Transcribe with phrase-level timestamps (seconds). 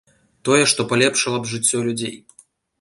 [0.47, 2.19] Тое, што палепшыла б жыццё людзей.